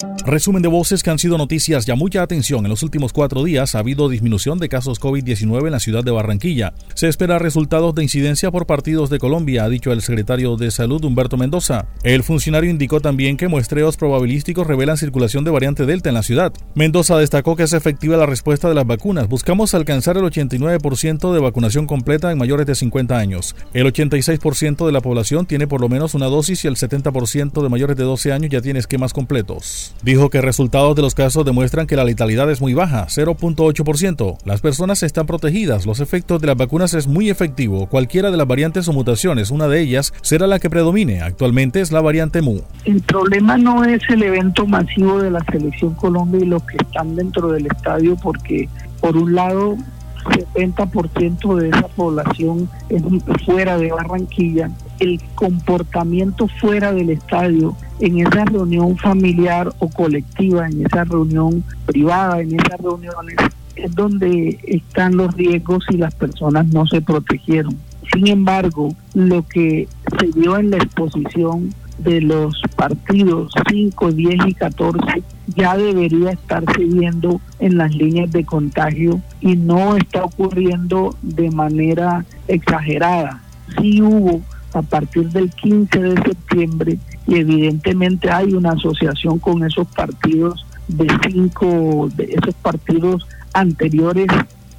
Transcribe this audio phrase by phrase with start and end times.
[0.00, 0.09] Bye.
[0.30, 2.64] Resumen de voces que han sido noticias ya mucha atención.
[2.64, 6.12] En los últimos cuatro días ha habido disminución de casos COVID-19 en la ciudad de
[6.12, 6.72] Barranquilla.
[6.94, 11.04] Se espera resultados de incidencia por partidos de Colombia, ha dicho el secretario de Salud
[11.04, 11.86] Humberto Mendoza.
[12.04, 16.52] El funcionario indicó también que muestreos probabilísticos revelan circulación de variante Delta en la ciudad.
[16.76, 19.26] Mendoza destacó que es efectiva la respuesta de las vacunas.
[19.26, 23.56] Buscamos alcanzar el 89% de vacunación completa en mayores de 50 años.
[23.74, 27.68] El 86% de la población tiene por lo menos una dosis y el 70% de
[27.68, 29.92] mayores de 12 años ya tiene esquemas completos.
[30.04, 34.38] Dijo que resultados de los casos demuestran que la letalidad es muy baja, 0.8%.
[34.44, 37.86] Las personas están protegidas, los efectos de las vacunas es muy efectivo.
[37.86, 41.22] Cualquiera de las variantes o mutaciones, una de ellas será la que predomine.
[41.22, 42.60] Actualmente es la variante MU.
[42.84, 47.16] El problema no es el evento masivo de la selección Colombia y los que están
[47.16, 48.68] dentro del estadio porque
[49.00, 49.76] por un lado
[50.24, 53.02] 70% de esa población es
[53.44, 60.86] fuera de Barranquilla, el comportamiento fuera del estadio, en esa reunión familiar o colectiva, en
[60.86, 63.36] esa reunión privada, en esas reuniones,
[63.76, 67.76] es donde están los riesgos y las personas no se protegieron.
[68.12, 69.86] Sin embargo, lo que
[70.18, 75.22] se vio en la exposición de los partidos 5, 10 y 14
[75.54, 82.24] ya debería estarse viendo en las líneas de contagio y no está ocurriendo de manera
[82.48, 83.42] exagerada.
[83.78, 84.40] Sí hubo
[84.72, 86.98] a partir del 15 de septiembre
[87.30, 94.26] y evidentemente hay una asociación con esos partidos de cinco, de esos partidos anteriores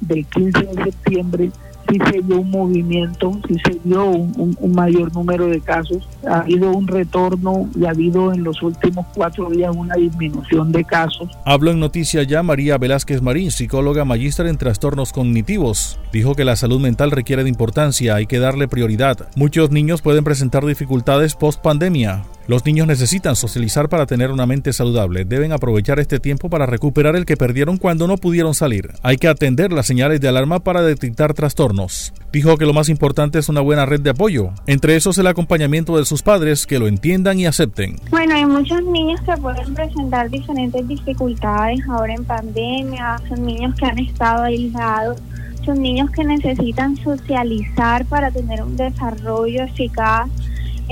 [0.00, 1.50] del 15 de septiembre
[1.90, 6.70] sí se dio un movimiento, sí se dio un, mayor número de casos, ha habido
[6.70, 11.28] un retorno y ha habido en los últimos cuatro días una disminución de casos.
[11.44, 15.98] Habló en noticia ya María Velázquez Marín, psicóloga magíster en trastornos cognitivos.
[16.12, 19.28] Dijo que la salud mental requiere de importancia, hay que darle prioridad.
[19.36, 22.22] Muchos niños pueden presentar dificultades post pandemia.
[22.48, 25.24] Los niños necesitan socializar para tener una mente saludable.
[25.24, 28.90] Deben aprovechar este tiempo para recuperar el que perdieron cuando no pudieron salir.
[29.02, 32.12] Hay que atender las señales de alarma para detectar trastornos.
[32.32, 35.96] Dijo que lo más importante es una buena red de apoyo, entre esos el acompañamiento
[35.96, 37.96] de sus padres que lo entiendan y acepten.
[38.10, 43.86] Bueno, hay muchos niños que pueden presentar diferentes dificultades ahora en pandemia, son niños que
[43.86, 45.18] han estado aislados,
[45.64, 50.28] son niños que necesitan socializar para tener un desarrollo eficaz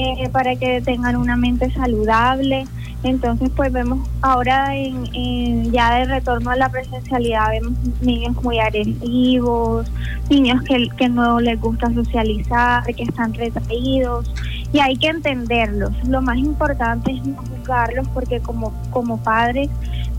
[0.00, 2.66] eh, para que tengan una mente saludable.
[3.02, 7.72] Entonces, pues vemos ahora en, ya de retorno a la presencialidad, vemos
[8.02, 9.90] niños muy agresivos,
[10.28, 14.30] niños que, que no les gusta socializar, que están retraídos
[14.72, 15.92] y hay que entenderlos.
[16.06, 19.70] Lo más importante es no juzgarlos porque como, como padres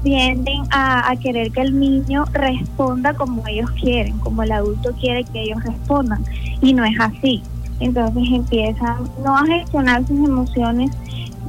[0.03, 5.24] tienden a, a, querer que el niño responda como ellos quieren, como el adulto quiere
[5.25, 6.24] que ellos respondan
[6.62, 7.44] y no es así.
[7.81, 10.92] Entonces empiezan no a gestionar sus emociones,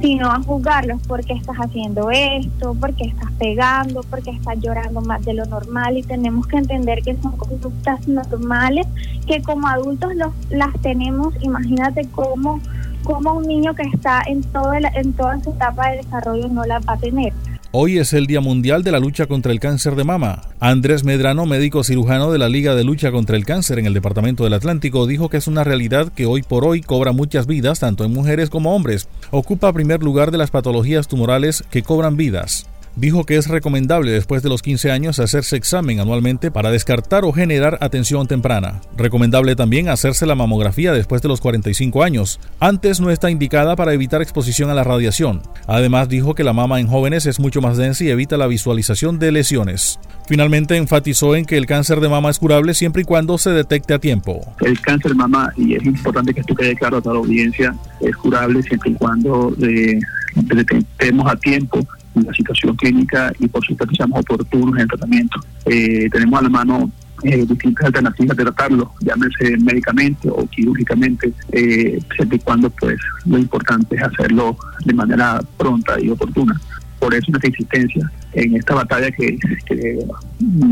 [0.01, 1.01] sino a juzgarlos.
[1.07, 6.03] Porque estás haciendo esto, porque estás pegando, porque estás llorando más de lo normal y
[6.03, 8.87] tenemos que entender que son conductas normales
[9.25, 12.59] que como adultos los, las tenemos, imagínate cómo,
[13.03, 16.85] cómo un niño que está en, todo en toda su etapa de desarrollo no las
[16.87, 17.33] va a tener.
[17.75, 20.43] Hoy es el Día Mundial de la Lucha contra el Cáncer de Mama.
[20.59, 24.43] Andrés Medrano, médico cirujano de la Liga de Lucha contra el Cáncer en el Departamento
[24.43, 28.05] del Atlántico, dijo que es una realidad que hoy por hoy cobra muchas vidas, tanto
[28.05, 29.07] en mujeres como hombres.
[29.31, 34.43] Ocupa primer lugar de las patologías tumorales que cobran vidas dijo que es recomendable después
[34.43, 38.81] de los 15 años hacerse examen anualmente para descartar o generar atención temprana.
[38.97, 42.39] Recomendable también hacerse la mamografía después de los 45 años.
[42.59, 45.41] Antes no está indicada para evitar exposición a la radiación.
[45.67, 49.19] Además dijo que la mama en jóvenes es mucho más densa y evita la visualización
[49.19, 49.99] de lesiones.
[50.27, 53.93] Finalmente enfatizó en que el cáncer de mama es curable siempre y cuando se detecte
[53.93, 54.41] a tiempo.
[54.61, 57.75] El cáncer de mama, y es importante que esto quede claro a toda la audiencia,
[57.99, 59.99] es curable siempre y cuando eh,
[60.35, 65.39] detectemos a tiempo la situación clínica y por supuesto seamos oportunos en el tratamiento.
[65.65, 66.91] Eh, tenemos a la mano
[67.23, 73.37] eh, distintas alternativas de tratarlo, llámese médicamente o quirúrgicamente, eh, siempre y cuando pues lo
[73.37, 76.59] importante es hacerlo de manera pronta y oportuna.
[76.99, 79.37] Por eso nuestra insistencia en esta batalla que,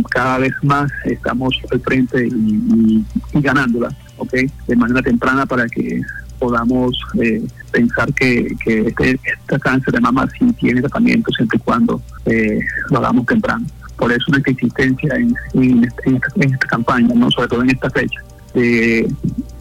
[0.10, 4.33] cada vez más estamos al frente y, y ganándola, ¿ok?
[4.68, 6.01] De manera temprana para que
[6.42, 11.62] podamos eh, pensar que, que este, este, cáncer de mama sí tiene tratamiento siempre y
[11.62, 12.60] cuando eh,
[12.90, 13.66] lo hagamos temprano.
[13.96, 17.30] Por eso nuestra insistencia en, esta, campaña, ¿no?
[17.30, 18.20] sobre todo en esta fecha,
[18.56, 19.08] de,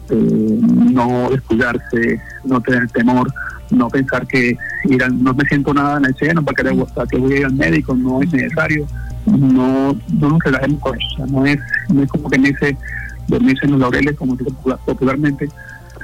[0.09, 3.31] no descuidarse, no tener temor,
[3.69, 7.33] no pensar que ir no me siento nada en el seno para que, que voy
[7.33, 8.87] a ir al médico, no es necesario,
[9.27, 11.59] no, no nos relajemos con eso, no, es,
[11.93, 12.75] no es como que en ese
[13.27, 14.35] dormirse en los laureles, como
[14.85, 15.47] popularmente,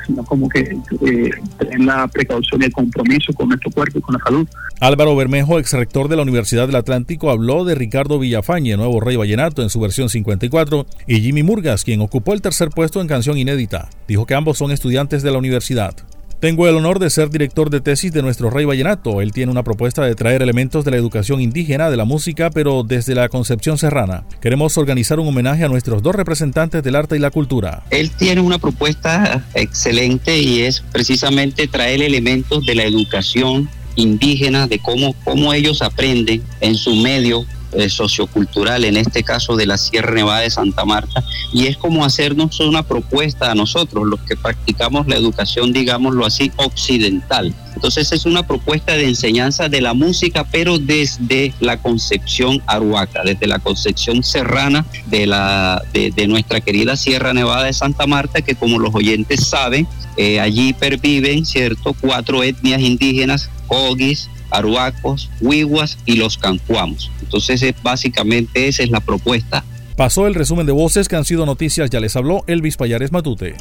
[0.07, 1.29] sino como que eh,
[1.77, 4.47] la precaución y el compromiso con nuestro cuerpo y con la salud.
[4.79, 9.15] Álvaro Bermejo, ex rector de la Universidad del Atlántico, habló de Ricardo Villafañe, nuevo rey
[9.15, 13.37] vallenato en su versión 54, y Jimmy Murgas, quien ocupó el tercer puesto en canción
[13.37, 13.89] inédita.
[14.07, 15.95] Dijo que ambos son estudiantes de la universidad.
[16.39, 19.21] Tengo el honor de ser director de tesis de nuestro Rey Vallenato.
[19.21, 22.83] Él tiene una propuesta de traer elementos de la educación indígena, de la música, pero
[22.83, 24.23] desde la concepción serrana.
[24.39, 27.85] Queremos organizar un homenaje a nuestros dos representantes del arte y la cultura.
[27.89, 34.77] Él tiene una propuesta excelente y es precisamente traer elementos de la educación indígena, de
[34.77, 37.47] cómo, cómo ellos aprenden en su medio
[37.77, 42.03] eh, sociocultural, en este caso de la Sierra Nevada de Santa Marta, y es como
[42.03, 47.53] hacernos una propuesta a nosotros, los que practicamos la educación, digámoslo así, occidental.
[47.75, 53.45] Entonces es una propuesta de enseñanza de la música, pero desde la concepción aruaca, desde
[53.45, 58.79] la concepción serrana de, la, de, nuestra querida Sierra Nevada de Santa Marta, que como
[58.79, 59.87] los oyentes saben,
[60.17, 67.11] eh, allí perviven, ¿cierto?, cuatro etnias indígenas, cogis, aruacos, huiguas y los cancuamos.
[67.21, 69.63] Entonces, básicamente esa es la propuesta.
[69.95, 73.55] Pasó el resumen de voces que han sido noticias, ya les habló Elvis Payares Matute.